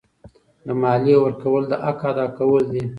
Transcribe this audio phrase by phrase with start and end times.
[0.65, 2.83] د مالیې ورکول د حق ادا کول دي.